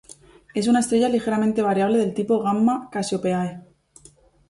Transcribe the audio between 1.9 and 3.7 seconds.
del tipo Gamma Cassiopeiae.